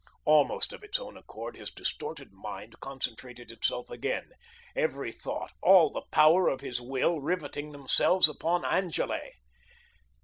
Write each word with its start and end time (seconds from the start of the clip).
Almost 0.25 0.73
of 0.73 0.83
its 0.83 0.97
own 0.97 1.15
accord, 1.15 1.55
his 1.55 1.69
distorted 1.69 2.31
mind 2.31 2.79
concentrated 2.79 3.51
itself 3.51 3.91
again, 3.91 4.31
every 4.75 5.11
thought, 5.11 5.51
all 5.61 5.91
the 5.91 6.01
power 6.11 6.47
of 6.47 6.61
his 6.61 6.81
will 6.81 7.21
riveting 7.21 7.71
themselves 7.71 8.27
upon 8.27 8.65
Angele. 8.65 9.29